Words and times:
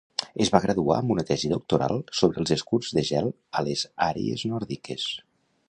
Es 0.43 0.49
va 0.53 0.59
graduar 0.61 0.95
amb 1.01 1.13
una 1.15 1.25
tesi 1.31 1.51
doctoral 1.51 2.01
sobre 2.21 2.41
els 2.43 2.55
escuts 2.57 2.91
de 2.99 3.05
gel 3.13 3.31
a 3.61 3.65
les 3.69 3.85
àrees 4.09 4.47
nòrdiques. 4.55 5.09